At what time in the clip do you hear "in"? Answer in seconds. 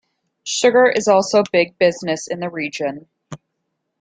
2.25-2.39